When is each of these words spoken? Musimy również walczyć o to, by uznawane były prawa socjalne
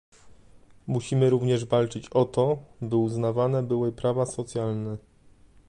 Musimy 0.87 1.29
również 1.29 1.65
walczyć 1.65 2.09
o 2.09 2.25
to, 2.25 2.57
by 2.81 2.95
uznawane 2.95 3.63
były 3.63 3.91
prawa 3.91 4.25
socjalne 4.25 4.97